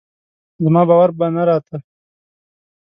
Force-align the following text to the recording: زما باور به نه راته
زما 0.63 0.81
باور 0.89 1.09
به 1.17 1.27
نه 1.35 1.43
راته 1.47 1.77